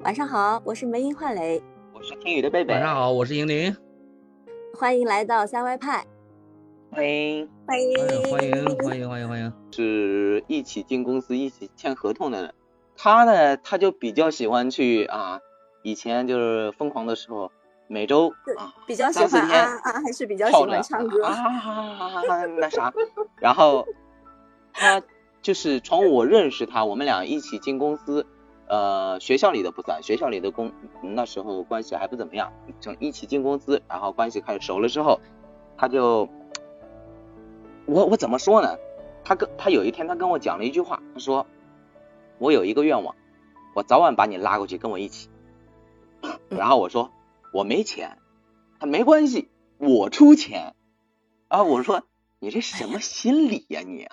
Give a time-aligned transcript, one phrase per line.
[0.00, 1.60] 晚上好，我是梅英焕磊，
[1.92, 2.72] 我是听雨的贝贝。
[2.72, 3.76] 晚上好，我是莹莹。
[4.78, 6.06] 欢迎来到三歪派，
[6.92, 7.98] 欢迎欢迎
[8.30, 9.52] 欢迎欢迎欢迎欢迎。
[9.72, 12.54] 是一起进公司一起签合同的人。
[12.96, 15.40] 他呢，他就比较喜欢去啊，
[15.82, 17.50] 以前就是疯狂的时候，
[17.88, 21.24] 每周啊比较喜欢啊啊，还是比较喜欢唱歌。
[21.24, 22.22] 啊，
[22.56, 22.92] 那啥，
[23.40, 23.84] 然后
[24.72, 25.02] 他
[25.42, 28.24] 就是从我认识他，我们俩一起进公司，
[28.68, 30.72] 呃，学校里的不算，学校里的工
[31.02, 35.20] 那时候关系还不怎么样，就一起进公司，然后关系开始熟了之后，
[35.76, 36.28] 他就
[37.86, 38.76] 我我怎么说呢？
[39.24, 41.46] 他跟他有一天他跟我讲了一句话，他说
[42.38, 43.16] 我有一个愿望，
[43.74, 45.30] 我早晚把你拉过去跟我一起。
[46.48, 47.12] 然后我说
[47.52, 48.18] 我没钱，
[48.80, 50.74] 他没关系，我出钱。
[51.48, 52.02] 啊，我说
[52.38, 54.06] 你这什么心理呀、你？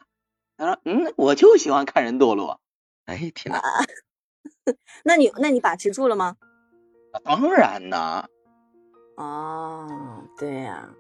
[0.58, 2.62] 他说嗯，我就喜欢看人堕落。
[3.06, 3.62] 哎天呐，
[5.06, 6.36] 那你那你把持住了吗？
[7.24, 8.28] 当然呐，
[9.16, 10.94] 哦，对呀、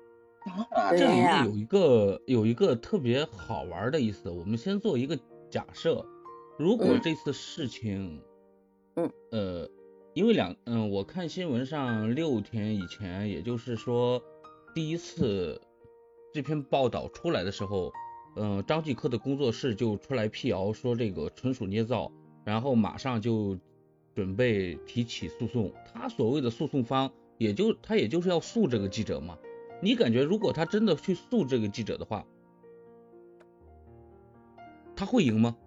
[0.45, 6.05] 当然这里面有一个有一个特别好玩的意思，我们先做一个假设，
[6.57, 7.01] 如果嗯。
[7.01, 8.21] 这次事情，
[8.95, 9.69] 嗯，呃，
[10.13, 14.21] 因为两，嗯，我看新闻上六天以前，也就是说
[14.73, 15.59] 第一次
[16.33, 17.91] 这篇报道出来的时候，
[18.37, 22.09] 嗯、张继科的工作室就出来辟谣说这个纯属捏造，
[22.45, 23.57] 然后马上就
[24.15, 25.69] 准备提起诉讼。
[25.93, 29.37] 他所谓的诉讼方，也就他也就是要诉这个记者嘛。
[29.81, 32.25] 你感觉如果他真的去诉这个记者的话，
[34.95, 35.57] 他会赢吗？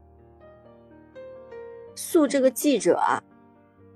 [1.95, 3.23] 诉这个记者啊，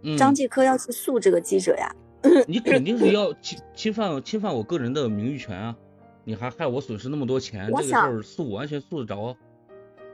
[0.03, 1.95] 嗯，张继科要去诉这个记者呀。
[2.47, 5.77] 你肯定是要侵侵犯侵犯我个人的名誉权啊！
[6.25, 9.37] 你还害我损失那么多钱，这个事儿诉完全诉得着啊。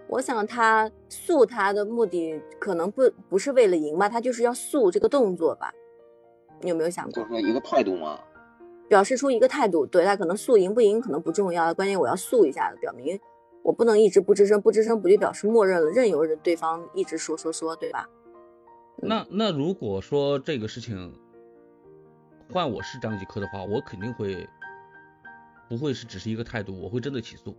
[0.09, 5.73] 我想他诉他的目的可能不不是为了赢吧，他就是要诉这个动作吧？
[6.61, 7.37] 你有没有想过就？
[7.37, 8.19] 是一个态度嘛。
[8.89, 13.21] 表示出一个态度，对他可能诉赢不赢可能不重要，关键我要诉一下，表明
[13.63, 18.09] 我不能一直不吱声，不吱声不就表示默认了，任由着对方一直说说说，对吧？
[18.97, 21.15] 那那如果说这个事情
[22.51, 24.49] 换我是张继科的话，我肯定会
[25.69, 27.55] 不会是只是一个态度，我会真的起诉。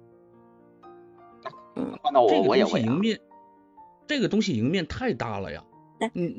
[2.02, 2.86] 换到我这个我也会啊。
[2.86, 3.20] 东西赢面，
[4.08, 5.64] 这个东西赢面太大了呀。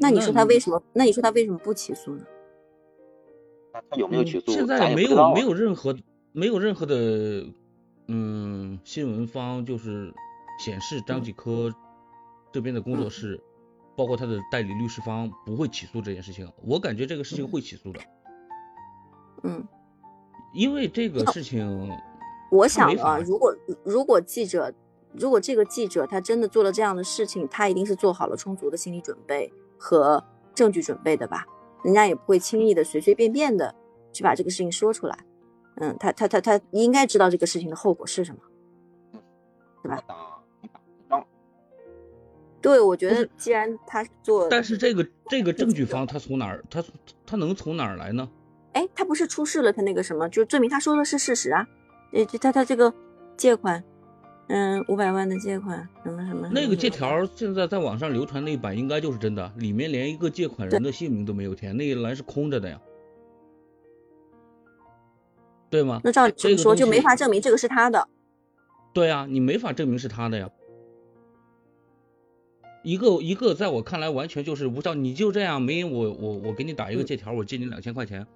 [0.00, 0.84] 那你说他为什么么？
[0.92, 2.24] 那你说他为什么不起诉呢？
[3.72, 4.50] 那他有没有起诉？
[4.50, 5.96] 嗯现在没有没有任何
[6.32, 7.46] 没有任何的
[8.08, 10.12] 嗯新闻方就是
[10.58, 11.70] 显示张继科
[12.52, 13.38] 这边的工作室，
[13.96, 16.50] 包括他的代理律师方不会起诉这件事情。
[16.64, 18.00] 我感觉这个事情会起诉的，
[19.44, 19.62] 嗯，
[20.54, 21.90] 因为这个事情
[22.50, 23.54] 我想啊，如果
[23.84, 24.72] 如果记者，
[25.12, 30.22] 如果这个记者他真的做了这样的事情，他一定是做好了充足的心理准备和
[30.54, 31.46] 证据准备的吧？
[31.82, 33.74] 人家也不会轻易的随随便便的
[34.12, 35.18] 去把这个事情说出来。
[35.76, 38.40] 嗯，他他他他应该知道这个事情的后果是什么。
[39.88, 40.04] 吧
[42.60, 46.84] 对，我觉得既然他做，但是这个这个证据方他从哪儿他
[47.24, 48.28] 他能从哪儿来呢？
[48.74, 51.66] 哎，他不是出示了他那个什么，就证明他说的是事实啊。
[52.12, 52.92] 呃，他他这个
[53.38, 53.82] 借款，
[54.52, 62.80] 嗯，五百万的借款，什么什么那个借条现在在网上流传那一版应该就是真的，里面连一个借款人的姓名都没有填，那一栏是空着的呀，
[65.70, 66.00] 对吗？
[66.02, 68.08] 那照你这么这个东西说就没法证明这个是他的。
[68.92, 70.50] 对啊，你没法证明是他的呀。
[72.82, 74.94] 一个一个，在我看来完全就是无效。
[74.94, 78.26] 你就这样没我我我给你打一个嗯借条，我借你两千块钱，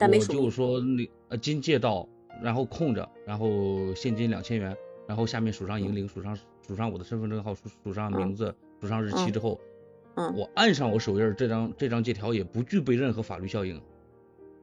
[0.00, 2.08] 我就说那呃金借到，
[2.42, 4.76] 然后空着，然后现金两千元，
[5.06, 6.36] 然后下面署上银铃，署上
[6.66, 9.32] 署上我的身份证号，署署上名字，署上日期嗯。
[9.32, 9.60] 之后，
[10.14, 10.34] 嗯。
[10.36, 13.80] 我按上我手印，这张这张借条也不具备任何法律效应。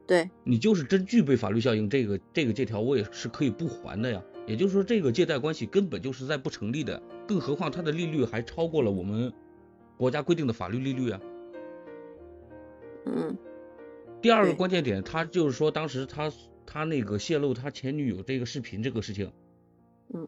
[0.06, 4.22] 对，你就是真具备法律效应，这个这个借条我也是可以不还的呀。
[4.46, 9.32] 也就是说，这个借贷关系根本就是在不成立的，更何况它的利率还超过了我们
[9.96, 11.20] 国家规定的法律利率啊。
[13.06, 13.36] 嗯。
[14.20, 16.32] 第二个关键点，他就是说当时他
[16.66, 19.32] 他那个泄露他前女友这个视频这个事情，
[20.12, 20.26] 嗯，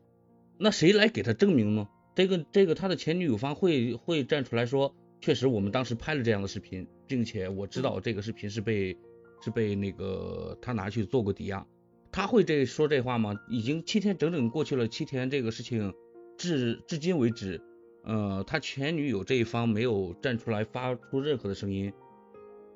[0.63, 1.89] 那谁来给他证明呢？
[2.15, 8.97] 这个这个他的前女友方会会站出来说，确实我们当时拍了这样的视频，并且我知道这个视频是被
[9.41, 11.67] 是被那个他拿去做过抵押，
[12.13, 13.35] 他会这说这话吗？
[13.49, 15.93] 已经七天整整过去了七天，这个事情
[16.39, 17.61] 至至今为止，
[18.05, 21.93] 呃，他前女友这一方没有站出来发出任何的声音。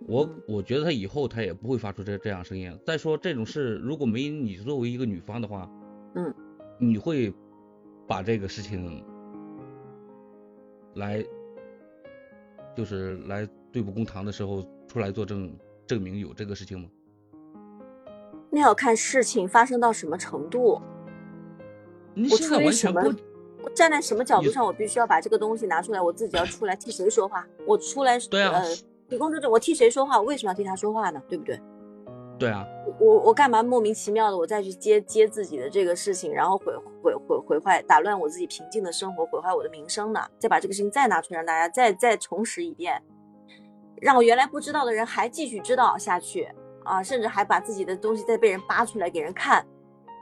[0.09, 2.77] 我嗯我觉得他以后他也不会发出这这样声音。
[2.85, 5.71] 再说这种事，如果没你作为一个女方的话，
[6.17, 6.35] 嗯，
[6.79, 7.33] 你会
[8.07, 9.05] 把这个事情
[10.95, 11.25] 来，
[12.75, 15.53] 就是来对簿公堂的时候出来作证，
[15.87, 16.89] 证明有这个事情吗？
[18.51, 20.81] 那要看事情发生到什么程度。
[22.15, 23.13] 你我现在完全不，
[23.63, 27.47] 我站在什么角度上，我必须要把这个东西拿出来，我自己要出来替谁说话？
[27.67, 28.77] 我出来，对啊呃，
[29.09, 30.19] 提供作证，我替谁说话？
[30.19, 31.23] 我为什么要替他说话呢？
[31.29, 31.61] 对不对？
[32.39, 32.67] 对啊，
[33.01, 36.67] 我我干嘛莫名其妙的我再去接接自己的这个事情，然后毁
[37.03, 40.21] 毁毁毁坏，打乱我自己平静的生活，毁坏我的名声呢？
[40.39, 43.03] 再把这个事情再拿出来让大家再再重拾一遍，
[44.03, 46.47] 让我原来不知道的人还继续知道下去
[46.85, 49.67] 啊，甚至还把自己的东西再被人扒出来给人看，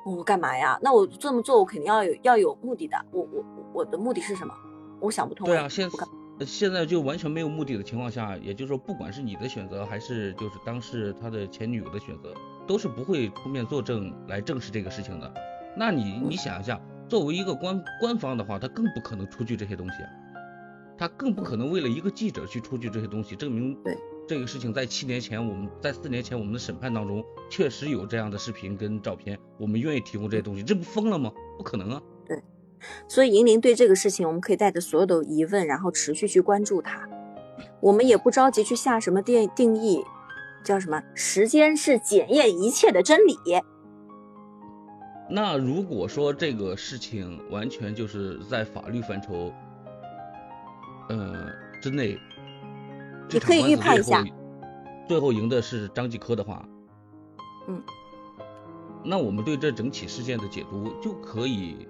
[0.06, 0.78] 我干嘛呀？
[0.80, 4.54] 那我这么做我肯定要有要有目的的，我我我的目的是什么？
[5.00, 5.46] 我想不通。
[5.46, 12.34] 对啊，现我干呃现在就完全没有目的的情况下，也就是说，不管是你的选择，还是就是当时他的前女友的选择，
[12.66, 15.32] 都是不会出面作证来证实这个事情的。
[15.76, 20.10] 那你你想一下，作为一个官官方的话，他更不可能出具这些东西啊，
[20.98, 23.76] 他更不可能为了一个记者去出具这些东西，证明
[24.26, 31.32] 这个事情在七年前我们在四年前我们的审判当中确实有这样的视频跟照片，我们愿意提供这些东西，这不疯了吗？
[31.58, 32.02] 不可能啊！
[33.08, 37.08] 所以银铃对这个事情，我们可以带着所有的疑问，然后持续去关注它。
[37.80, 40.02] 我们也不着急去下什么定定义，
[40.64, 41.02] 叫什么？
[41.14, 43.36] 时间是检验一切的真理。
[45.30, 49.52] 那如果说这个事情完全就是在法律范畴，
[51.08, 51.46] 呃
[51.80, 52.18] 之内，
[53.30, 54.36] 你可以预判一下最后，
[55.08, 56.66] 最后赢的是张继科的话，
[57.68, 57.82] 嗯，
[59.02, 61.86] 那我们对这整起事件的解读就可以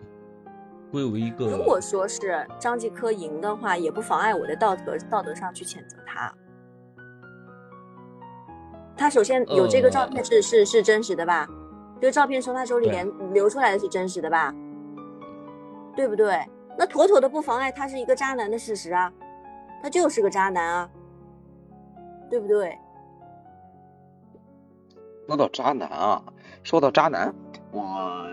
[0.94, 6.32] 归为一个，如果说是张继科赢的话，也不妨碍我的道德道德上去谴责他。
[8.96, 11.48] 他首先有这个照片是、是是真实的吧？
[12.00, 14.54] 这个照片从他手里对连流出来的是真实的吧？
[15.96, 16.40] 对不对？
[16.78, 19.12] 那妥妥的不妨碍他是一个渣男的事实啊，
[19.82, 20.88] 他就是个渣男啊，
[22.30, 22.78] 对不对？
[25.26, 26.22] 说到渣男啊，
[26.62, 27.34] 说到渣男，
[27.72, 28.28] 我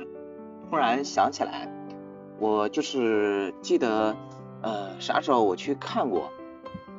[0.69, 1.67] 突然想起来，
[2.41, 4.17] 我就是记得，
[4.63, 6.27] 呃，啥时候我去看过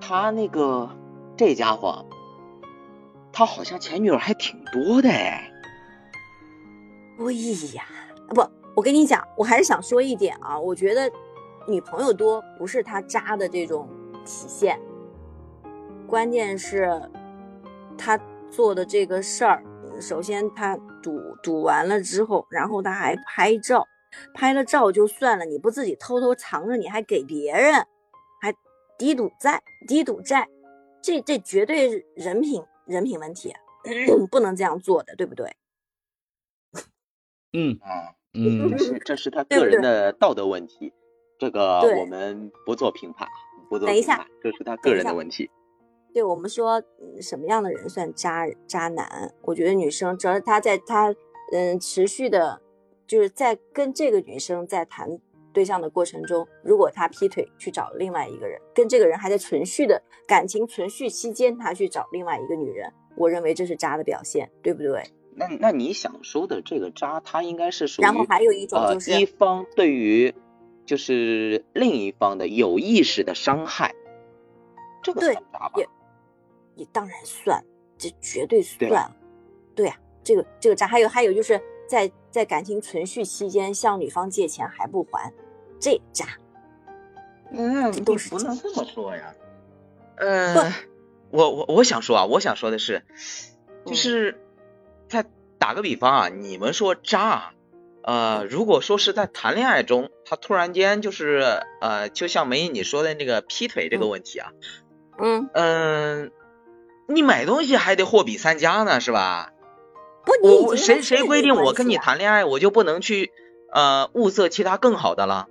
[0.00, 0.88] 他那个
[1.36, 2.06] 这家伙，
[3.32, 5.50] 他好像前女友还挺多的哎。
[7.18, 7.32] 哎
[7.74, 7.82] 呀，
[8.28, 8.40] 不，
[8.76, 11.10] 我跟你讲，我还是想说一点啊，我觉得
[11.66, 13.88] 女朋友多不是他渣的这种
[14.24, 14.78] 体现，
[16.06, 17.02] 关键是
[17.98, 18.16] 他
[18.48, 19.64] 做的这个事儿，
[20.00, 23.84] 首先他赌赌完了之后，然后他还拍照，
[24.34, 27.86] 拍了照就算了，你不自己偷偷藏着，你还给别人，
[28.40, 28.54] 还
[28.98, 30.48] 低赌债，低赌债，
[31.02, 33.54] 这这绝对是人品人品问题，
[34.30, 35.54] 不能这样做的，对不对？
[37.52, 40.90] 嗯啊，嗯这是这是他个人的道德问题，
[41.38, 43.28] 这个我们不做评判，
[43.68, 45.50] 不做等一下评判，这是他个人的问题。
[46.14, 49.34] 对我们说，嗯什么样的人算渣渣男？
[49.42, 51.14] 我觉得女生只要她在她
[51.52, 52.61] 嗯持续的，
[53.12, 55.06] 就是在跟这个女生在谈
[55.52, 65.02] 对象的过程中，如果他劈腿去找另外一个人，跟这个人还在存续的感情存续期间，他去找另外一个女人，我认为这是渣的表现，对不对？
[65.34, 70.34] 那那你想说的这个渣，他应该是属于然后还有一种呃就是一方对于
[70.86, 73.94] 就是另一方的有意识的伤害，
[75.02, 75.72] 这个对算渣吧？
[75.76, 75.86] 也
[76.76, 77.62] 也当然算，
[77.98, 79.14] 这绝对算。
[79.74, 81.60] 对啊、这个这个渣，还有还有就是
[81.92, 85.30] 在在感情存续期间向女方借钱还不还，
[85.78, 86.24] 这渣。
[87.50, 89.34] 嗯，你都是不能这么说呀。
[90.16, 90.72] 呃，
[91.30, 93.04] 我我我想说啊，我想说的是，
[93.84, 94.40] 就嗯是
[95.06, 95.26] 在
[95.58, 97.52] 打个比方啊，你们说渣啊，
[98.04, 104.52] 呃，如果说是在谈恋爱中，他突然间就是呃，就像梅姨你说的那个劈腿这个嗯问题啊，
[105.18, 106.32] 嗯，嗯、
[107.06, 109.51] 你买东西还得货比三家呢，是吧？
[110.24, 113.32] 不，你我谁谁规定我跟你谈恋爱我就不能去
[113.72, 115.48] 呃物色其他更好的了？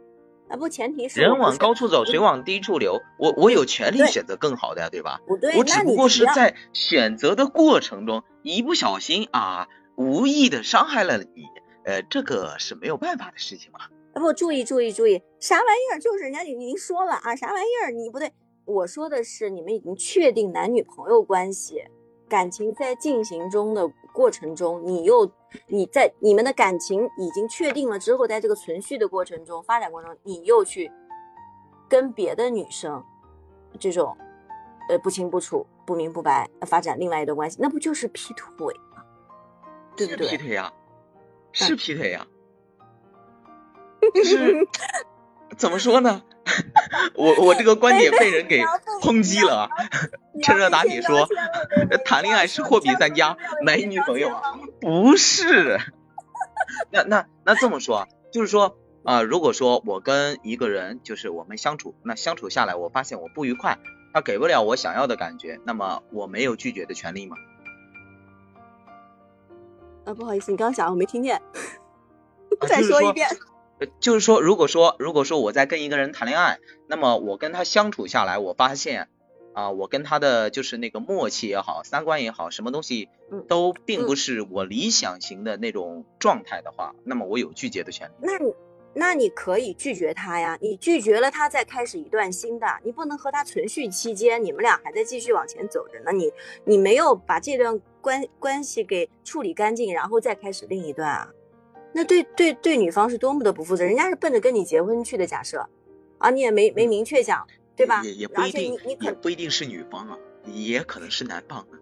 [0.49, 0.57] 啊？
[0.57, 2.99] 不，前提是人往高处走，水往低处流。
[3.17, 5.19] 我我有权利选择更好的呀，对吧？
[5.27, 11.45] 不对，我只不过是在选择的过程中一不小心啊，无意的伤害了你，
[11.85, 13.79] 呃，这个是没有办法的事情嘛。
[14.13, 15.99] 啊不注意注意注意，啥玩意儿？
[15.99, 17.91] 就是人家已经说了啊，啥玩意儿？
[17.91, 18.33] 你不对，
[18.65, 21.81] 我说的是你们已经确定男女朋友关系，
[22.27, 25.29] 感情在进行中的过程中，你又
[25.67, 30.91] 你在你们的感情已经确定了之后，在这个存续的过程中发展过程中，你又去
[31.89, 33.03] 跟别的女生
[33.79, 34.15] 这种
[34.89, 39.03] 呃不清不楚、不明不白呃发展另外一段关系，那不就是劈腿吗？
[39.95, 40.27] 对不是对？
[40.29, 40.71] 劈腿呀，
[41.51, 42.25] 是劈腿呀，
[44.13, 44.67] 就是
[45.57, 46.23] 怎么说呢？
[47.15, 48.61] 我我这个观点被人给
[49.01, 49.69] 抨击了啊！
[50.43, 51.27] 趁热打铁说，
[52.05, 54.53] 谈恋爱是货比三家，没女朋友啊？
[54.79, 55.79] 不是，
[56.91, 63.77] 那那那这么说，就是说啊，如果说我跟一个人就是我们相处，那相处下来，我发现我不愉快，
[64.13, 67.35] 他给不了我想要的感觉，那么我没有拒绝的权利吗？
[70.05, 71.41] 啊，不好意思，你刚刚讲我没听见，
[72.67, 73.29] 再说一遍。
[73.29, 73.41] 就是
[74.19, 79.09] 说，如果说如果说我在跟一个人谈恋爱，那么我跟他相处下来，我发现
[79.53, 83.09] 啊，我跟他的就是那个默契也好，三观也好，什么东西
[83.47, 88.13] 都并不是我理想型的那种状态的话，那么我有拒绝的权利。
[88.21, 88.53] 那你
[88.93, 96.31] 那你可以拒绝他呀，你拒绝了他再开始一段新的，你不能和他存续期间你们俩还在继续往前走着呢，你
[96.65, 101.29] 你没有把这段关关系给处理干净，然后再开始另一段啊。
[101.93, 105.27] 那对对对，女方是多么的不负责，人家是奔着跟你结婚去的。
[105.27, 105.67] 假设
[106.17, 107.45] 啊，你也没没明确讲，
[107.75, 108.01] 对吧？
[108.03, 111.79] 也也不一定，也不一定是女方啊，也可能是男方啊。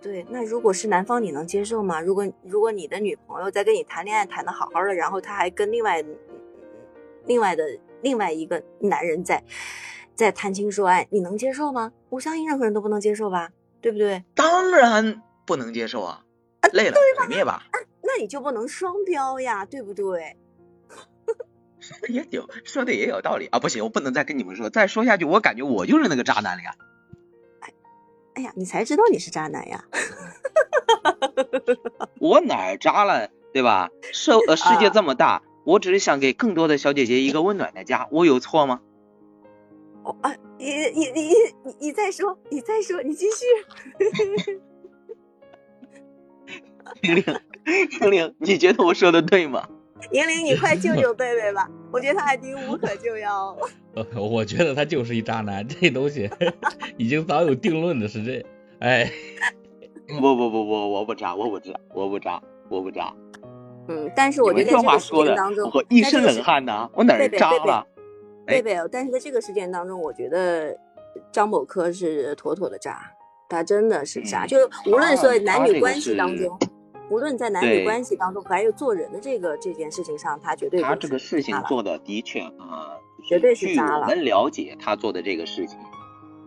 [0.00, 2.00] 对，那如果是男方，你能接受吗？
[2.00, 6.04] 如果如果你的女朋友在跟你谈恋爱谈的好好的，然后他还跟另外
[7.26, 7.64] 另外的
[8.02, 9.42] 另外一个男人在
[10.14, 11.92] 在谈情说爱，你能接受吗？
[12.08, 13.50] 我相信任何人都不能接受吧，
[13.80, 14.24] 对不对？
[14.34, 16.24] 当然不能接受啊，
[16.72, 17.64] 累了毁灭吧。
[18.08, 20.34] 那你就不能双标呀，对不对？
[22.08, 26.74] 也有说的也有道理啊，不行，我不能再跟你们说，再说下去，我感觉我就是那个渣男了呀。
[27.60, 27.74] 哎，
[28.36, 29.84] 哎呀，你才知道你是渣男呀？
[32.18, 33.90] 我哪儿渣了，对吧？
[34.12, 38.80] 世呃世界这么大，我只是想给更多的小姐姐一个温暖的家，我有错吗？
[40.04, 41.34] 哦啊，你你你你
[41.80, 43.44] 你再说，你再说，你继续。
[47.02, 47.22] 玲玲，
[48.00, 49.68] 玲玲，你觉得我说的对吗？
[50.12, 54.06] 莹玲，你快救救贝贝吧，我觉得他已经无可救药了。
[54.16, 56.30] 我觉得他就是一渣男，这东西
[56.96, 58.44] 已经早有定论的是这。
[58.78, 59.10] 哎，
[60.20, 63.12] 不不不不，我不渣，我不渣，我不渣，我不渣。
[63.88, 67.84] 嗯，但是我觉得这个事件当中，我一身冷汗呐，我哪儿渣了？
[68.46, 70.74] 贝贝，但是在这个事件当中，我觉得
[71.32, 73.00] 张某科是妥妥的渣，
[73.48, 76.56] 他真的是渣，就无论说男女关系当中。
[77.10, 84.06] 无论在男女关系当中，还有做人的这个这件事情上，他绝对他这个事情做的的确啊，绝对是渣了。
[84.06, 85.78] 据我们了解，他做的这个事情，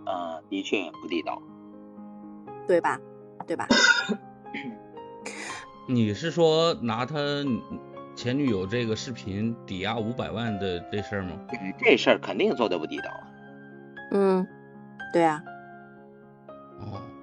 [0.05, 1.41] 呃，的确不地道，
[2.67, 2.99] 对吧？
[3.47, 3.67] 对吧？
[5.89, 7.17] 你是说拿他
[8.15, 11.31] 前女友这个视频抵押五百万的这事儿吗？
[11.79, 13.05] 这事儿肯定做的不地道。
[14.11, 14.47] 嗯，
[15.11, 15.41] 对啊。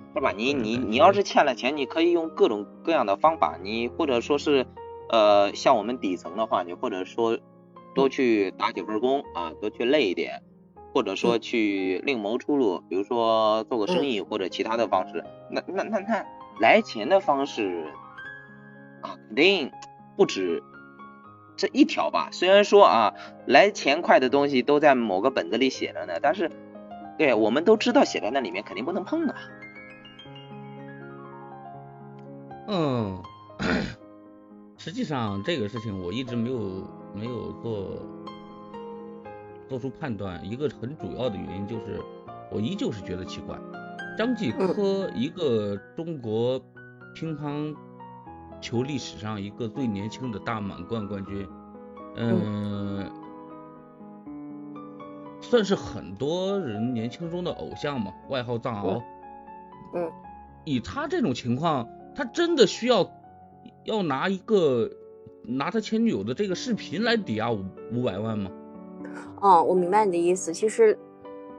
[0.09, 0.15] 哦。
[0.15, 0.33] 是吧？
[0.37, 4.67] 你你你要是欠了钱，你可以用各种各样的方法，你或者说是，
[5.11, 7.38] 呃，像我们底层的话，你或者说
[7.95, 10.43] 多去打几份工啊，多去累一点，
[10.93, 15.25] 或者说去另谋出路，比如说做个生意或者其他的方式。
[15.50, 16.25] 那那那那
[16.61, 17.87] 来钱的方式
[19.03, 19.71] 啊，肯定
[20.17, 20.62] 不止
[21.57, 22.29] 这一条吧？
[22.33, 23.15] 虽然说啊，
[23.47, 26.50] 来钱快的东西都在某个本子里写着呢，但是
[27.17, 29.35] 对我们都知道写在那里面肯定不能碰啊。
[32.70, 33.22] 嗯，
[34.76, 38.02] 实际上这个事情我一直没有没有做
[39.66, 41.98] 做出判断，一个很主要的原因就是
[42.50, 43.58] 我依旧是觉得奇怪，
[44.18, 46.60] 张继科一个中国
[47.14, 47.75] 乒乓
[48.60, 51.48] 球历史上一个最年轻的大满贯冠军，
[52.16, 53.10] 嗯，
[55.40, 59.02] 算是很多人年轻中的偶像嘛，外号藏獒，
[59.94, 60.12] 嗯，
[60.66, 61.88] 以他这种情况。
[62.18, 63.08] 他真的需要
[63.84, 64.90] 要拿一个
[65.44, 68.50] 拿他前女友的这个视频来抵押五五百万吗？
[69.40, 70.52] 哦，我明白你的意思。
[70.52, 70.98] 其实，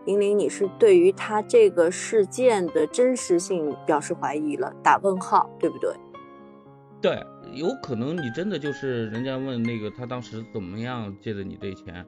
[0.06, 5.94] 玲玲，你是对于他这个事件的真实性表示怀疑了，打问号，对不对？
[7.00, 7.24] 对，
[7.54, 12.06] 有可能你真的就是人家问那个他当时怎么样借的你这钱？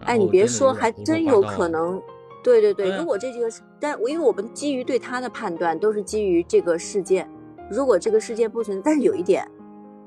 [0.00, 2.02] 哎，你别说，还真有可能。
[2.42, 7.30] 对对对，如果这个，但因为我们基于对他的判断都是基于这个事件。
[7.72, 9.50] 如果这个世界不存在，但是有一点，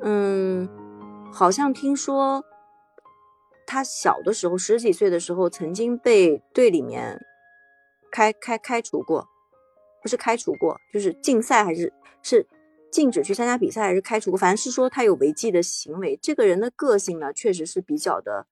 [0.02, 0.70] 嗯，
[1.34, 2.46] 好像听说
[3.66, 7.20] 他小的时候十几岁的时候曾经被队里面
[8.12, 9.28] 开开开除过，
[10.04, 11.92] 不是开除过，就是禁赛还是
[12.22, 12.48] 是
[12.92, 16.18] 禁止去参加比赛，还是开除过，反正是说他有违纪的行为。
[16.22, 18.46] 这个人的个性呢，确实是比较的，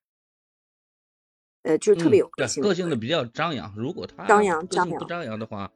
[1.62, 3.72] 呃，就是特别有个性，个性的比较张扬。
[3.77, 5.72] 如果他张扬张扬不张扬的话，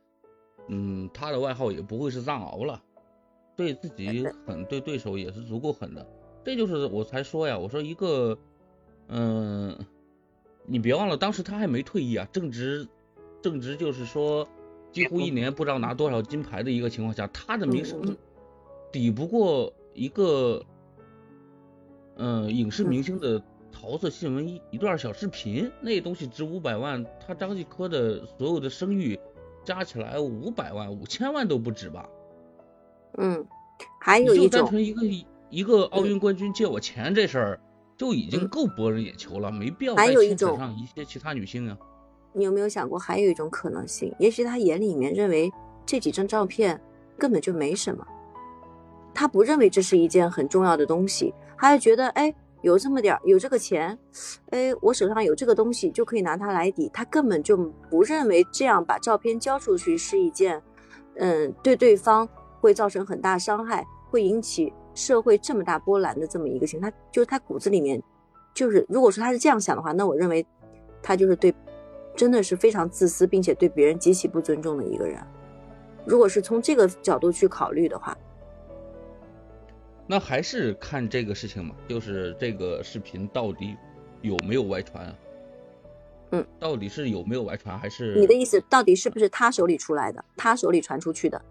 [0.69, 2.81] 嗯，他的外号也不会是藏獒了。
[3.57, 4.25] 对自己。
[4.45, 6.07] 狠，对对手也是足够狠的，
[6.45, 8.37] 这就是我才说呀，我说一个，
[9.09, 9.77] 嗯，
[10.65, 12.87] 你别忘了当时他还没退役啊，正值
[13.41, 14.47] 正值就是说，
[14.93, 18.17] 几乎一年不知道拿多少金牌的一个情况下，他的名嗯声
[18.91, 20.63] 抵不过一个
[22.15, 29.19] 嗯影视明星的桃色新闻一一段小视频，那东西值五百万，他张继科的所有的声誉
[29.65, 32.09] 加起来五百万、五千万都不止吧？
[33.17, 33.45] 嗯，
[33.99, 35.01] 还你就单有一种，纯一个
[35.49, 37.59] 一个奥运冠军借我钱这事儿，
[37.97, 41.77] 就已经嗯够博人眼球了，没必要还再牵扯有一种上一些其他女性啊。
[42.33, 44.13] 你有没有想过，还有一种可能性？
[44.19, 45.51] 也许他眼里面认为
[45.85, 46.79] 这几张照片
[47.17, 48.05] 根本就没什么，
[49.13, 52.31] 他不认为这是一件很重要的东西，他就觉得，哎，
[52.61, 53.97] 有这么点儿，有这个钱，
[54.51, 57.57] 哎，我手上有这个东西就可以拿它来抵，他根本就
[57.89, 60.61] 不认为这样把照片交出去是一件，
[61.15, 62.29] 嗯，对对方
[62.59, 68.01] 会造成很大伤害，会引起社会这么大波澜的这么一个情况，他就是他骨子里面，
[68.53, 70.45] 就是如果说他是这样想的话，那我认为
[71.01, 71.53] 他就是对，
[72.15, 75.19] 真的是非常自私，并且对别人极其不尊重的一个人。
[76.05, 78.17] 如果是从这个角度去考虑的话，
[80.07, 83.75] 那还是看这个事情嘛，就是这个视频到底
[84.21, 85.15] 有没有外传啊？
[86.31, 91.41] 嗯，到底是有没有外传，还是你的意思到底是不是他手里出来的，他手里传出去的？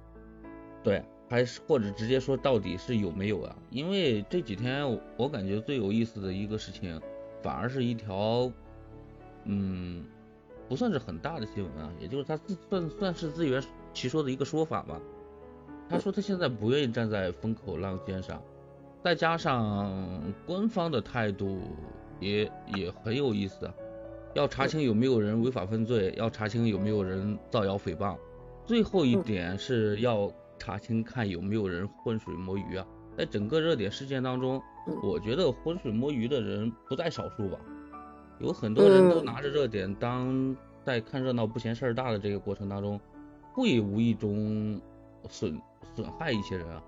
[0.87, 3.57] 对，还是或者直接说到底是有没有啊？
[3.71, 7.01] 因为这几天我我感觉最有意思的一个事情，
[7.43, 8.49] 反而是一条，
[9.47, 10.05] 嗯，
[10.69, 13.61] 不算是很大的新闻啊，也就是他自算算是自圆
[13.93, 15.01] 其说的一个说法吧。
[15.89, 18.41] 他说他现在不愿意站在风口浪尖上，
[19.03, 21.63] 再加上官方的态度
[22.21, 23.75] 也也很有意思啊，
[24.35, 28.17] 要查清有没有人违法犯罪，要查清有没有人造谣诽谤，
[28.65, 32.87] 最后一嗯点是要查清看有没有人浑水摸鱼啊。
[33.17, 37.59] 在整个热点事件当中嗯，我觉得浑水摸鱼的人不在少数吧，
[38.39, 43.01] 有很多人都嗯拿着热点当在看热闹不嫌事儿大的这个过程当中，
[43.53, 44.79] 会无意中
[45.31, 45.59] 损
[45.95, 46.83] 损害一些人啊。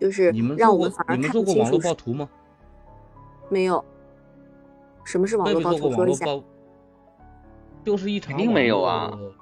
[0.00, 2.28] 就是你们做过你们做过网络暴徒吗？
[3.48, 3.84] 没有。
[5.04, 5.92] 什么是网络暴徒？
[5.92, 6.26] 说一下。
[6.26, 6.46] 络暴，
[7.84, 9.32] 就是一场肯定没有啊络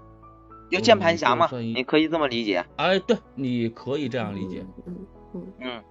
[0.70, 2.64] 就键盘侠嘛，嗯就算一你可以这么理解。
[2.76, 4.64] 哎，对，你可以这样理解。
[4.86, 4.96] 嗯
[5.34, 5.82] 嗯嗯，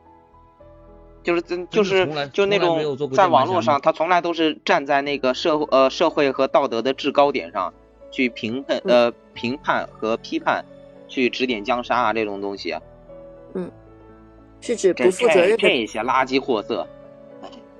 [1.23, 7.73] 就是真就就是就那种在网络上，他从来都是站在那个社会呃社会和道德的制高点上
[8.11, 10.63] 去评判嗯呃评判和批判，
[11.07, 12.81] 去指点江山啊这种东西啊，
[13.53, 13.71] 嗯，
[14.61, 15.57] 是指不负责任的。
[15.57, 16.87] 这些垃圾货色，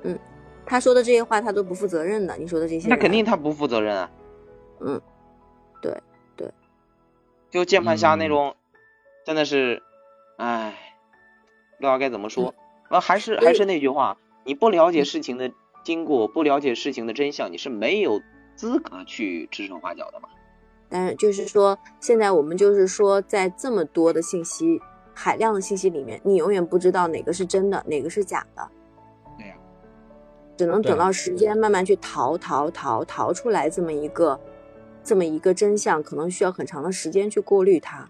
[0.04, 0.18] 嗯
[0.66, 2.38] 他说的这些话，他都不负责任的。
[2.38, 4.12] 你说的这些，那肯定他不负责任啊。
[4.82, 5.02] 嗯，对
[7.50, 8.56] 就键盘侠那嗯种，
[9.26, 9.82] 真的是，
[10.38, 10.78] 唉，
[11.78, 12.54] 不知道该怎么说。
[12.90, 15.52] 啊，还是还是那句话，你不了解嗯事情的
[15.84, 18.22] 经过，不了解事情的真相，你是没有
[18.56, 20.30] 资格去指手画脚的嘛。
[20.90, 24.82] 但是就是说，现在我们就是说，在这么多的信息、
[25.14, 28.68] 海量的信息里面，你永远不知道哪个是真的，哪个是假的。
[29.38, 29.54] 对呀
[30.58, 34.40] 只能等到时间慢慢去淘淘淘淘出来这么一个，
[35.04, 38.10] 这么一个真相，可能需要很长的时间去过滤它。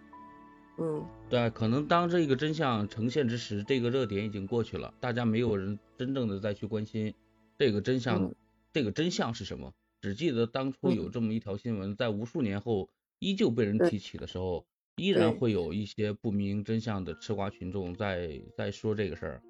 [0.77, 7.13] 嗯，对，可能当这个真相呈现之时，这个热点已经过去了，大家没有人真正的再去关心
[7.57, 8.35] 这个真相，嗯
[8.71, 9.71] 这个真相是什么。
[10.01, 19.41] 只记得当初嗯有这么一条新闻，在无数年后依旧被人提起的时候，依然会有一些不明真相的吃瓜群众在在说这个事儿。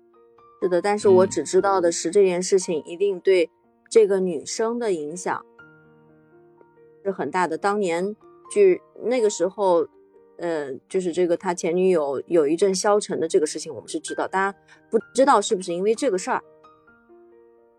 [0.62, 3.50] 是的，但是我嗯只知道的是这件事情一定对
[3.88, 5.46] 这个女生的影响
[7.04, 7.58] 是很大的。
[7.58, 8.16] 当年
[8.52, 9.88] 据那个时候，
[10.38, 14.58] 呃，就是这个他前女友有一阵消沉的这个事情，我们是知道，大家
[14.90, 16.44] 不知道是不是因为这个事儿，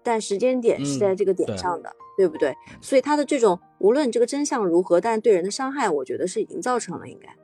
[0.02, 2.54] 但时间点是在嗯这个点上的，对不对？
[2.80, 7.34] 所以他的这种无论这个真相如何，但是对人的伤害，我觉得是已经造成了，应该。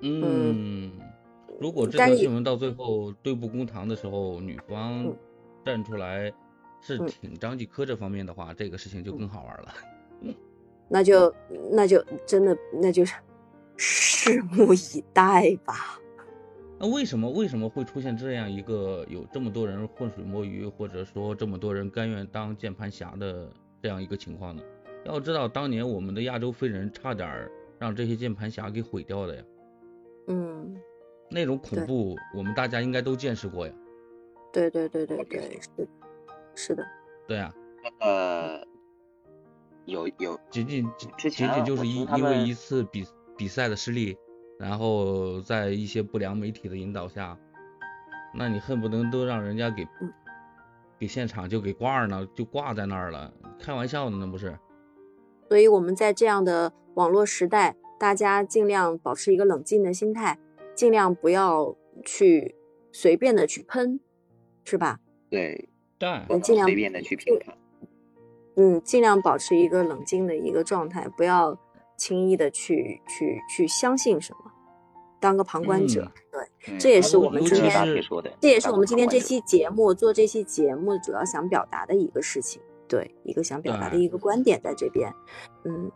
[0.00, 0.92] 嗯，
[1.60, 5.16] 如果这条新闻到最后对簿公堂的时候，女方嗯
[5.64, 6.30] 站出来
[6.82, 9.74] 是嗯挺张继科这方面的话，这个事情就更好玩了。
[10.88, 11.34] 那就
[11.70, 13.14] 那就真的那就是
[13.78, 15.98] 拭目以待吧。
[16.78, 23.48] 那为什么为什么会出现这样一个有这么多人浑水摸鱼，或者说这么多人甘愿当键盘侠的
[23.82, 24.62] 这样一个情况呢？
[25.04, 27.48] 要知道，当年我们的亚洲飞人差点
[27.78, 29.42] 让这些键盘侠给毁掉的呀，
[30.28, 30.80] 嗯，
[31.30, 33.72] 那种恐怖我们大家应该都见识过呀。
[34.52, 35.88] 对对对对对，是
[36.54, 36.82] 是的，
[37.26, 37.54] 对呀、
[38.00, 38.64] 呃，
[39.86, 40.84] 有有仅仅
[41.16, 43.04] 之仅前仅就是因因为一次比
[43.36, 44.16] 比赛的失利，
[44.58, 47.38] 然后在一些不良媒体的引导下，
[48.34, 50.12] 那你恨不得都让人家给嗯
[50.98, 54.58] 给现场就给挂儿呢，就挂在那儿了，开玩笑的，那不是？
[55.48, 60.38] 所以我们在这样的网络时代，大大家尽量保持一个冷静的心态，
[60.74, 62.54] 尽量不要去
[62.92, 63.98] 随便的去喷，
[64.62, 65.00] 是吧？
[65.30, 65.68] 对，
[65.98, 67.56] 对，尽量随便的去评判。
[68.56, 71.58] 嗯，尽量保持一个冷静的一个状态，不要
[71.96, 74.50] 轻易的去去去相信什么，
[75.20, 76.10] 当个旁观者。
[76.30, 79.40] 对，嗯这也是我们今天是说的，这也是我们今天这期。
[79.42, 85.12] 节目做这期节目主要想表达的一个事情，对，一个想表达的一个观点在这边。
[85.64, 85.90] 嗯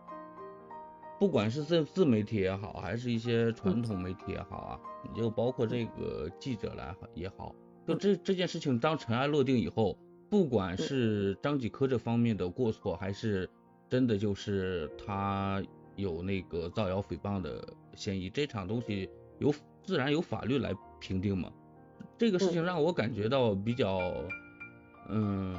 [1.19, 7.53] 不管是自自媒体也好，还是一些传统媒体也好啊，你就包括这个记者来也好，
[7.85, 9.97] 就这这件事情当尘埃落定以后，
[10.29, 13.49] 不管是张继科这方面的过错，还是
[13.89, 15.61] 真的就是他
[15.95, 21.51] 有那个造谣诽谤的嫌疑，这场东西由自然由法律来评定嘛。
[22.17, 23.99] 这个事情让我感觉到比较，
[25.09, 25.55] 嗯，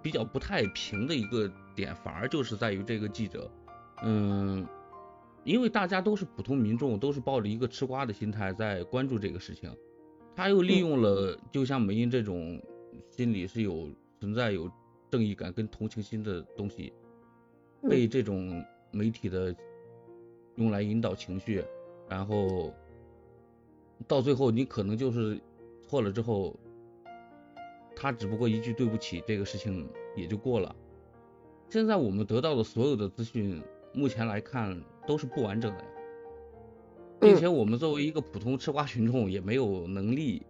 [0.00, 3.50] 比较不太平的一个点，反而就是在于这个记者。
[4.02, 4.66] 嗯，
[5.44, 9.70] 因为大家都是普通民众，都是抱着一个吃瓜的心态在关注这个事情，
[10.34, 12.62] 他又利用了，就像梅英这种
[13.10, 13.88] 心里是有
[14.20, 14.70] 存在有
[15.10, 16.92] 正义感跟同情心的东西，
[17.88, 19.54] 被这种媒体的
[20.56, 21.64] 用来引导情绪，
[22.08, 22.72] 然后
[24.06, 25.40] 到最后你可能就是
[25.82, 26.58] 错了之后，
[27.94, 30.74] 他只不过一句对不起，这个事情也就过了。
[31.68, 33.62] 现在我们得到的所有的资讯。
[33.94, 35.86] 目前来看都是不完整的呀，
[37.20, 40.46] 并且我们作为一个普通吃瓜群众，也没有能力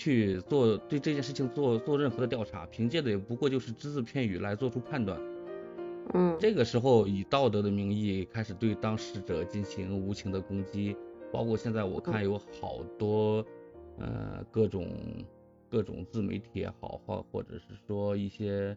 [0.00, 5.20] 去做对这件事情做做任何的调查，凭借的也不过就是只字片语来做出判断。
[6.14, 10.96] 嗯，这个时候以道德的名义开始对当事者进行无情的攻击，
[11.30, 13.44] 包括现在我看有好多
[13.98, 14.88] 呃各种
[15.68, 18.74] 各种自媒体也好，或或者是说一些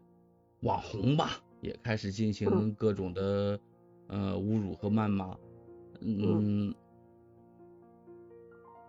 [0.60, 1.42] 网红吧。
[1.62, 3.58] 也开始进行各种的、
[4.10, 5.34] 嗯、呃侮辱和谩骂，
[6.02, 6.76] 嗯，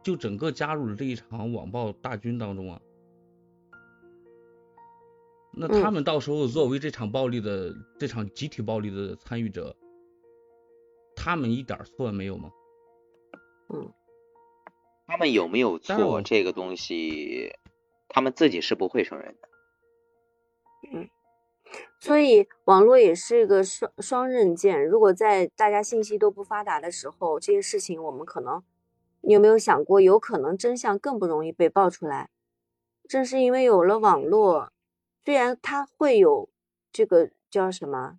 [0.05, 2.81] 就整个加入了这一场网暴大军当中啊。
[5.57, 9.75] 那他们到时候作为这场暴力的、嗯、这场集体暴力的参与者，
[11.17, 12.51] 他们一点错没有吗？
[13.71, 13.93] 嗯，
[15.07, 16.21] 他们有没有错？
[16.23, 17.53] 这个东西，
[18.09, 19.49] 他们自己是不会承认的。
[20.93, 21.09] 嗯。
[21.99, 24.87] 所以网络也是一个双双刃剑。
[24.87, 28.63] 如果在大家信息都不发达的时候，这些事情我们可能，
[29.27, 32.29] 你有没有想过，有可能真相更不容易被爆出来？
[33.09, 34.71] 正是因为有了网络，
[35.25, 36.49] 虽然它会有
[36.93, 38.19] 这个叫什么，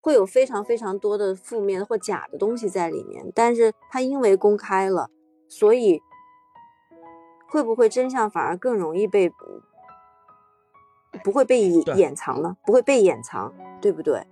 [0.00, 5.10] 会有非常非常多的负面或假的东西在里面，但是它因为公开了，
[5.48, 6.00] 所以
[7.48, 9.30] 会不会真相反而更容易被？
[11.24, 14.26] 不会被掩藏呢，不会被掩藏，对不对？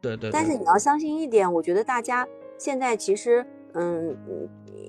[0.00, 0.30] 对对。
[0.30, 4.16] 但是你要相信一点，我觉得大家现在其实，嗯，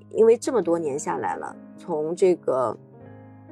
[0.09, 2.77] 因为这么多年下来了，从这个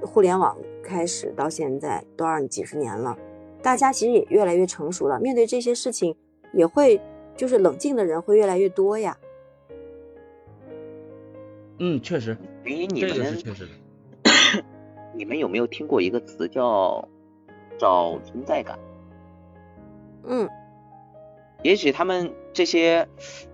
[0.02, 3.18] 互联网开始到现在多少几十年了，
[3.62, 6.16] 大家其实也越来越成熟了，面对这些事情
[6.54, 7.00] 也会
[7.36, 9.18] 就是冷静的人会越来越多呀。
[11.78, 14.64] 嗯，确实，哎，你们是确实的。
[15.16, 17.08] 你们有没有听过一个词叫？
[17.78, 18.78] 找存在感，
[20.26, 20.50] 嗯，
[21.64, 23.08] 也许他们这些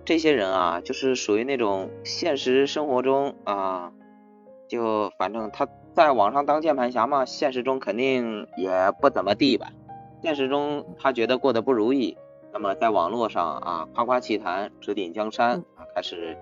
[0.04, 3.92] 这些人啊，就是属于那种现实生活中啊，
[4.66, 9.68] 就反正他在网上当键盘侠嘛，现实中肯定也不怎么地吧。
[10.24, 12.16] 现实中他觉得过得不如意，
[12.52, 16.36] 那么在网络上啊夸夸其谈，指点江山啊，开始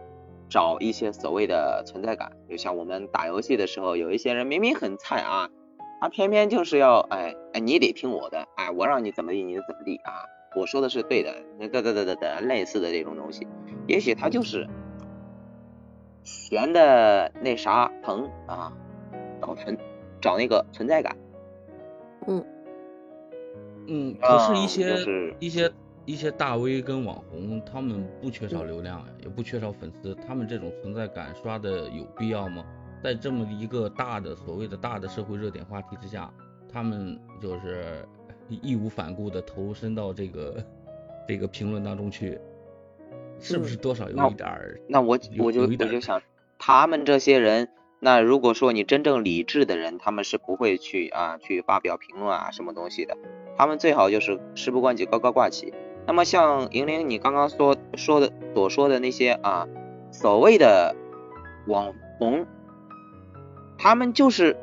[0.48, 2.33] 找一些所谓的存在感。
[2.48, 5.50] 就像我们打游戏的时候，有一些人明明很菜啊。
[6.00, 10.12] 他偏偏就是要哎哎，你得听我的，哎，我让你怎么地你就怎么地啊，
[10.56, 13.46] 我说的是对的，那得得得得得，类似的这种东西，
[13.86, 14.68] 也许他就是
[16.22, 18.72] 闲的那啥疼啊，
[19.40, 19.76] 找存
[20.20, 21.16] 找那个存在感。
[22.26, 22.44] 嗯
[23.86, 25.72] 嗯，可是一些、啊就是、一些
[26.06, 32.64] 一些大 V 跟网红，他们不缺少流量呀，也不缺少粉丝，他们这种存在感刷的有必要吗？
[33.02, 36.32] 在这么一个大的所谓的大的社会热点话题之下，
[36.72, 38.08] 他们就是
[38.48, 40.64] 义无反顾的投身到这个
[41.26, 42.38] 这个评论当中去，
[43.40, 44.80] 是不是多少有一点儿、嗯？
[44.88, 46.20] 那我我就我就想，
[46.59, 47.68] 他们这些人，
[48.00, 53.16] 那如果说你真正理智的人，他们是不会去啊去发表评论啊什么东西的，
[53.57, 55.72] 他们最好就是事不关己高高挂起。
[56.07, 59.66] 那么像莹莹你刚刚说说的所说的那些啊
[60.11, 60.94] 所谓的
[61.66, 62.46] 网红。
[63.76, 64.57] 他们就是，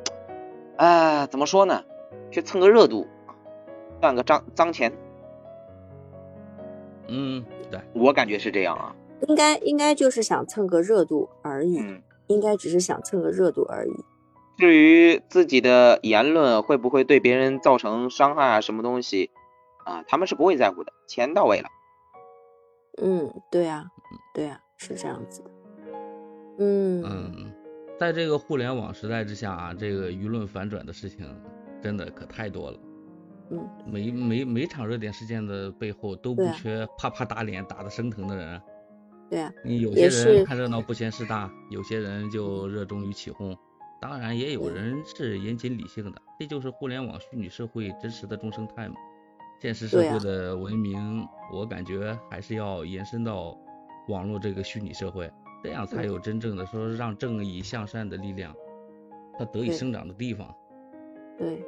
[0.77, 1.83] 哎， 怎么说呢？
[2.31, 3.07] 去蹭个热度，
[4.01, 4.91] 赚个脏脏钱。
[7.07, 8.95] 嗯，对，我感觉是这样啊。
[9.27, 13.91] 应该应该就是想蹭个热度而已，嗯，应该只是想蹭个热度而已。
[14.57, 19.29] 至于自己的言论会不会对别人造成伤害啊，什么东西
[19.85, 21.69] 啊，他们是不会在乎的，钱到位了。
[23.01, 23.85] 嗯，对啊，
[24.33, 25.51] 对啊，是这样子的。
[26.59, 27.53] 嗯嗯，
[27.99, 31.25] 在这个互联网时代之下啊，这个舆论反转的事情
[31.81, 32.77] 真的可太多了。
[33.51, 38.61] 嗯，每每每场热点事件的背后都不缺啪啪打脸打得生疼的人。
[39.29, 43.55] 对啊，你有些人看热闹不嫌事大，有些人就热衷于起哄，
[44.01, 48.95] 当然也有人是严谨理性的，这就是互联网虚拟社会真实的中生态嘛。
[49.59, 53.57] 现实社会的文明，我感觉还是要延伸到
[54.07, 55.31] 网络这个虚拟社会，
[55.63, 56.07] 这样才嗯。
[56.07, 58.55] 有真正的说让正义向善的力量
[59.37, 60.53] 它得以生长的地方。
[61.37, 61.61] 对，嗯，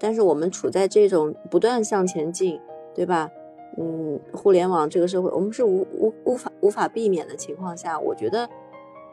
[0.00, 2.58] 但是我们处在这种不断向前进，
[2.94, 3.30] 对吧？
[3.78, 8.48] 嗯，互联网这个社会，我们是无无无法无法避免的情况下，我觉得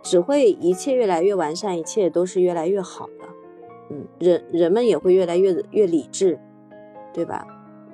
[0.02, 3.26] 只会一切越来越完善，一切都是越来越好的。
[3.92, 6.40] 嗯，人人们也会越来越越理智，
[7.14, 7.46] 对吧？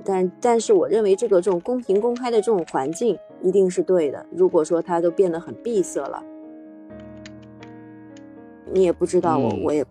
[0.06, 4.26] 但但是我认为这个这种公平公开的这种环境一定是对的。
[4.32, 6.24] 如果说它都变得很闭塞了，
[8.72, 9.90] 你也不知道我，嗯我也不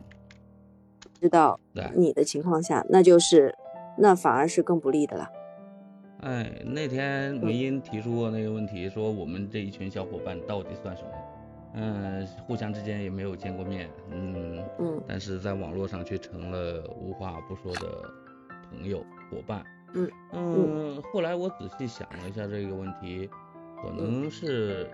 [1.22, 3.54] 知道对你的情况下，那就是
[3.96, 5.30] 那反而是更不利的了。
[6.22, 11.10] 哎，那天梅英提出过那个问题，说我们这一群小伙伴到底算什么？
[11.74, 17.88] 嗯，互相之间也没有见过面，嗯，嗯但是在网络上却成了无话不说的
[18.68, 18.98] 朋友
[19.30, 19.64] 伙伴。
[19.94, 23.30] 嗯嗯，后来我仔细想了一下这个问题，
[23.80, 24.90] 可能是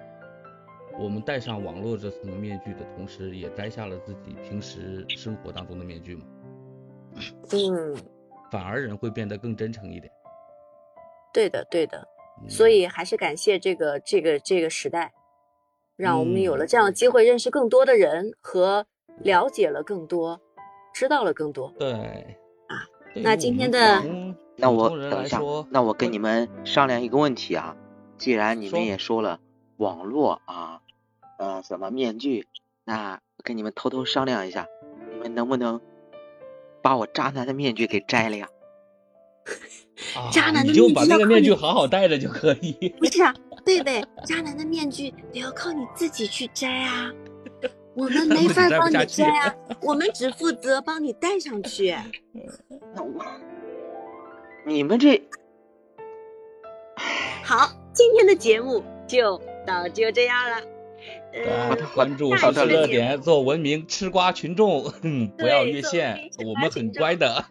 [0.98, 6.22] 我们戴上网络这层面具的同时，也摘下了自己平时生活当中的面具嘛，
[7.52, 7.96] 嗯，
[8.50, 10.12] 反而人会变得更真诚一点。
[11.32, 11.98] 对的对的。
[11.98, 15.12] 嗯所以还是感谢这个这个这个时代，
[15.96, 18.86] 让我们有了嗯这样的机会，认识更多的人和
[19.24, 20.40] 了解了更多，
[20.94, 21.74] 知道了更多。
[21.76, 21.90] 对
[22.68, 24.04] 啊，那今天的
[24.54, 27.76] 那我等一下，，那我跟你们商量一个问题啊，
[28.16, 29.40] 既然你们也说了
[29.78, 30.80] 网络啊，
[31.38, 32.46] 呃，什么面具，
[32.84, 34.68] 那我跟你们偷偷商量一下，
[35.12, 35.80] 你们能不能
[36.82, 38.48] 把我渣男的面具给摘了呀？
[40.14, 42.94] 啊渣男的面具你那个面具好好戴着就可以。
[42.98, 47.10] 不是啊，贝贝，渣男的面具得要靠你自己去摘啊，
[47.94, 51.96] 我们没法帮你摘啊，我们只负责帮你戴上去。
[52.94, 53.24] 那我，
[54.66, 55.22] 你们这
[57.44, 60.60] 好，今天的节目就到就这样了。
[61.94, 67.44] 关注下时事一期的节热点，做文明吃瓜群众，嗯不要越线我们很乖的。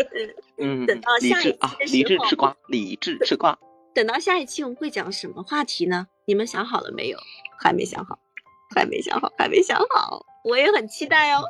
[0.58, 3.58] 嗯等到，下一期理智啊，理智吃瓜，理智吃瓜。
[3.94, 6.06] 等到下一期我们会讲什么话题呢？
[6.26, 7.18] 你们想好了没有？
[7.58, 8.18] 还没想好，
[8.74, 11.42] 还没想好，还没想好，我也很期待哦。